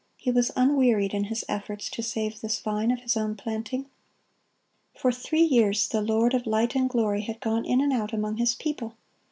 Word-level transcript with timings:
He 0.17 0.31
was 0.31 0.49
unwearied 0.55 1.13
in 1.13 1.25
His 1.25 1.45
efforts 1.47 1.87
to 1.91 2.01
save 2.01 2.41
this 2.41 2.59
vine 2.59 2.89
of 2.89 3.01
His 3.01 3.15
own 3.15 3.35
planting. 3.35 3.85
For 4.97 5.11
three 5.11 5.43
years 5.43 5.87
the 5.87 6.01
Lord 6.01 6.33
of 6.33 6.47
light 6.47 6.73
and 6.75 6.89
glory 6.89 7.21
had 7.21 7.39
gone 7.39 7.65
in 7.65 7.79
and 7.81 7.93
out 7.93 8.11
among 8.11 8.37
His 8.37 8.55
people. 8.55 8.95